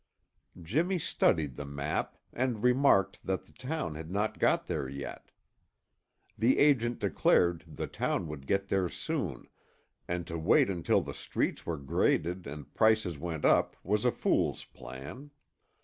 Jimmy 0.59 0.97
studied 0.97 1.57
the 1.57 1.63
map 1.65 2.17
and 2.33 2.63
remarked 2.63 3.23
that 3.23 3.45
the 3.45 3.51
town 3.51 3.93
had 3.93 4.09
not 4.09 4.39
got 4.39 4.65
there 4.65 4.89
yet. 4.89 5.29
The 6.35 6.57
agent 6.57 6.97
declared 6.97 7.63
the 7.67 7.85
town 7.85 8.27
would 8.27 8.47
get 8.47 8.67
there 8.69 8.89
soon, 8.89 9.47
and 10.07 10.25
to 10.25 10.39
wait 10.39 10.71
until 10.71 11.01
the 11.03 11.13
streets 11.13 11.67
were 11.67 11.77
graded 11.77 12.47
and 12.47 12.73
prices 12.73 13.19
went 13.19 13.45
up 13.45 13.75
was 13.83 14.03
a 14.03 14.11
fool's 14.11 14.65
plan. 14.65 15.29